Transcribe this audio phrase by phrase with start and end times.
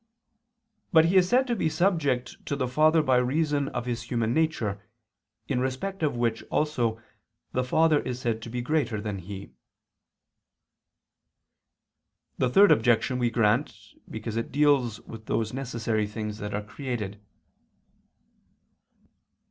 [0.91, 4.33] But He is said to be subject to the Father by reason of His human
[4.33, 4.81] nature,
[5.47, 6.99] in respect of which also
[7.51, 9.51] the Father is said to be greater than He.
[12.39, 13.77] The third objection we grant,
[14.09, 17.21] because it deals with those necessary things that are created.